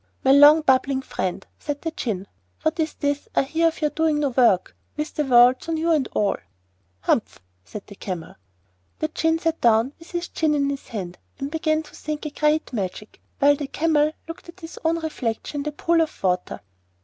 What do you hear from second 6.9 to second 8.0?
'Humph!' said the